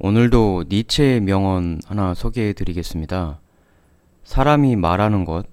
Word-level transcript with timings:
오늘도 0.00 0.66
니체의 0.68 1.20
명언 1.20 1.80
하나 1.84 2.14
소개해 2.14 2.52
드리겠습니다. 2.52 3.40
사람이 4.22 4.76
말하는 4.76 5.24
것, 5.24 5.46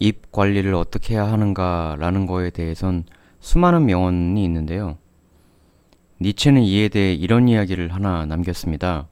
입 0.00 0.32
관리를 0.32 0.74
어떻게 0.74 1.14
해야 1.14 1.30
하는가 1.30 1.94
라는 2.00 2.26
거에 2.26 2.50
대해선 2.50 3.04
수많은 3.38 3.86
명언이 3.86 4.42
있는데요. 4.44 4.98
니체는 6.20 6.62
이에 6.62 6.88
대해 6.88 7.14
이런 7.14 7.48
이야기를 7.48 7.94
하나 7.94 8.26
남겼습니다. 8.26 9.06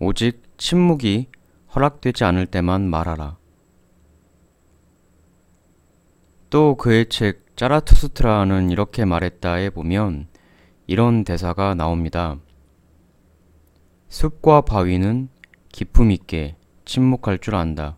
오직 0.00 0.42
침묵이 0.58 1.28
허락되지 1.72 2.24
않을 2.24 2.46
때만 2.46 2.82
말하라. 2.82 3.36
또 6.48 6.74
그의 6.74 7.08
책 7.10 7.56
짜라투스트라는 7.56 8.70
이렇게 8.70 9.04
말했다에 9.04 9.70
보면 9.70 10.26
이런 10.90 11.22
대사가 11.22 11.76
나옵니다. 11.76 12.36
숲과 14.08 14.62
바위는 14.62 15.28
기품 15.70 16.10
있게 16.10 16.56
침묵할 16.84 17.38
줄 17.38 17.54
안다. 17.54 17.96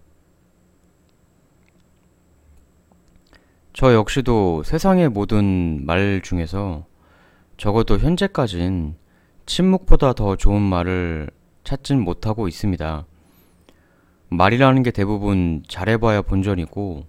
저 3.72 3.94
역시도 3.94 4.62
세상의 4.64 5.08
모든 5.08 5.86
말 5.86 6.20
중에서 6.22 6.84
적어도 7.56 7.96
현재까진 7.96 8.96
침묵보다 9.46 10.12
더 10.12 10.36
좋은 10.36 10.60
말을 10.60 11.30
찾진 11.64 11.98
못하고 11.98 12.46
있습니다. 12.46 13.06
말이라는 14.28 14.82
게 14.82 14.90
대부분 14.90 15.62
잘해봐야 15.66 16.20
본전이고 16.20 17.06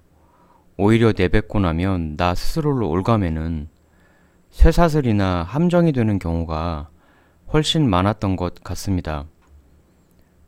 오히려 0.78 1.12
내뱉고 1.12 1.60
나면 1.60 2.16
나 2.16 2.34
스스로를 2.36 2.84
올가매는 2.84 3.73
쇠사슬이나 4.54 5.42
함정이 5.42 5.92
되는 5.94 6.20
경우가 6.20 6.88
훨씬 7.52 7.90
많았던 7.90 8.36
것 8.36 8.64
같습니다. 8.64 9.26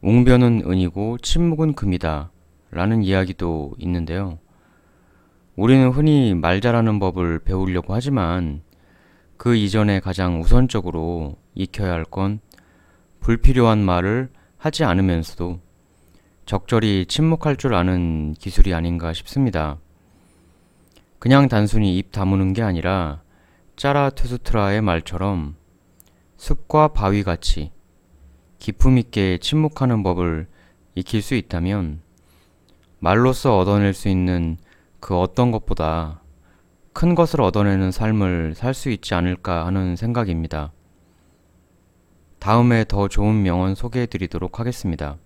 웅변은 0.01 0.61
은이고 0.65 1.17
침묵은 1.17 1.73
금이다 1.73 2.29
라는 2.69 3.01
이야기도 3.01 3.73
있는데요. 3.79 4.37
우리는 5.55 5.89
흔히 5.89 6.35
말 6.35 6.61
잘하는 6.61 6.99
법을 6.99 7.39
배우려고 7.39 7.95
하지만 7.95 8.61
그 9.37 9.55
이전에 9.55 9.99
가장 9.99 10.39
우선적으로 10.39 11.35
익혀야 11.55 11.91
할 11.91 12.05
건 12.05 12.39
불필요한 13.21 13.79
말을 13.79 14.29
하지 14.57 14.83
않으면서도 14.83 15.59
적절히 16.45 17.07
침묵할 17.07 17.55
줄 17.57 17.73
아는 17.73 18.33
기술이 18.33 18.71
아닌가 18.75 19.13
싶습니다. 19.13 19.77
그냥 21.17 21.47
단순히 21.47 21.97
입 21.97 22.11
다무는 22.11 22.53
게 22.53 22.61
아니라 22.61 23.24
짜라투스트라의 23.75 24.81
말처럼 24.81 25.55
숲과 26.37 26.89
바위 26.89 27.23
같이 27.23 27.71
기품 28.59 28.97
있게 28.97 29.37
침묵하는 29.39 30.01
법을 30.03 30.47
익힐 30.95 31.21
수 31.21 31.35
있다면 31.35 32.01
말로써 32.99 33.57
얻어낼 33.57 33.93
수 33.93 34.07
있는 34.07 34.57
그 34.99 35.17
어떤 35.17 35.51
것보다 35.51 36.21
큰 36.93 37.13
것을 37.13 37.41
얻어내는 37.41 37.91
삶을 37.91 38.55
살 38.55 38.73
수 38.73 38.89
있지 38.89 39.13
않을까 39.13 39.65
하는 39.65 39.95
생각입니다. 39.95 40.71
다음에 42.39 42.85
더 42.87 43.07
좋은 43.07 43.43
명언 43.43 43.75
소개해 43.75 44.05
드리도록 44.05 44.59
하겠습니다. 44.59 45.17